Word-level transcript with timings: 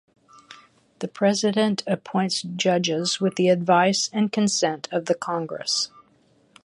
The 0.97 1.07
president 1.07 1.83
appoints 1.85 2.41
judges 2.41 3.19
with 3.21 3.35
the 3.35 3.49
advice 3.49 4.09
and 4.11 4.31
consent 4.31 4.87
of 4.91 5.05
the 5.05 5.13
Congress. 5.13 5.91